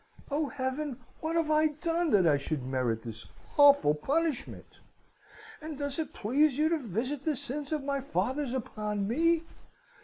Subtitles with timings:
[0.31, 4.79] 'O Heaven, what have I done, that I should merit this awful punishment?
[5.61, 9.43] and does it please you to visit the sins of my fathers upon me?